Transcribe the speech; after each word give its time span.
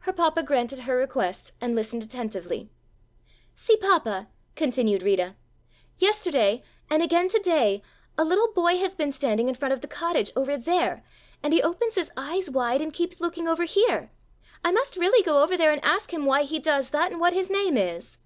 Her 0.00 0.12
papa 0.12 0.42
granted 0.42 0.80
her 0.80 0.96
request 0.96 1.52
and 1.60 1.76
listened 1.76 2.02
attentively. 2.02 2.70
"See, 3.54 3.76
Papa," 3.76 4.26
continued 4.56 5.00
Rita, 5.04 5.36
"yesterday 5.96 6.64
and 6.90 7.04
again 7.04 7.28
to 7.28 7.38
day, 7.38 7.80
a 8.18 8.24
little 8.24 8.52
boy 8.52 8.78
has 8.78 8.96
been 8.96 9.12
standing 9.12 9.46
in 9.48 9.54
front 9.54 9.72
of 9.72 9.80
the 9.80 9.86
cottage, 9.86 10.32
over 10.34 10.56
there, 10.56 11.04
and 11.40 11.52
he 11.52 11.62
opens 11.62 11.94
his 11.94 12.10
eyes 12.16 12.50
wide 12.50 12.80
and 12.82 12.92
keeps 12.92 13.20
looking 13.20 13.46
over 13.46 13.62
here. 13.62 14.10
I 14.64 14.72
must 14.72 14.96
really 14.96 15.22
go 15.22 15.40
over 15.40 15.56
there 15.56 15.70
and 15.70 15.84
ask 15.84 16.12
him 16.12 16.26
why 16.26 16.42
he 16.42 16.58
does 16.58 16.90
that 16.90 17.12
and 17.12 17.20
what 17.20 17.32
his 17.32 17.48
name 17.48 17.76
is." 17.76 18.18